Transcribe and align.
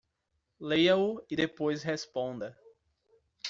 Leia-o 0.59 1.23
e 1.29 1.35
depois 1.35 1.83
responda. 1.83 2.57